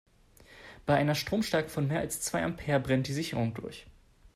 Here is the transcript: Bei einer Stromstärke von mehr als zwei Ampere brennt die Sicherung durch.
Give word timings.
Bei 0.87 0.95
einer 0.95 1.13
Stromstärke 1.13 1.69
von 1.69 1.85
mehr 1.87 1.99
als 1.99 2.21
zwei 2.21 2.43
Ampere 2.43 2.79
brennt 2.79 3.07
die 3.07 3.13
Sicherung 3.13 3.53
durch. 3.53 3.85